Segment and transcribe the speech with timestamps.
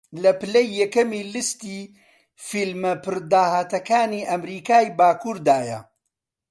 [0.23, 1.77] لە پلەی یەکەمی لیستی
[2.47, 5.79] فیلمە پڕداهاتەکانی ئەمریکای باکووردایە